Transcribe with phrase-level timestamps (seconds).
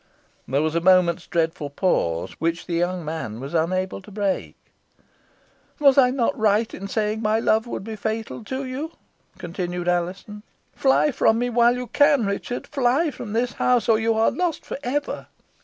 [0.47, 4.55] There was a moment's dreadful pause, which the young man was unable to break.
[5.79, 8.93] "Was I not right in saying my love would be fatal to you?"
[9.37, 10.41] continued Alizon.
[10.73, 12.65] "Fly from me while you can, Richard.
[12.65, 15.27] Fly from this house, or you are lost for ever!"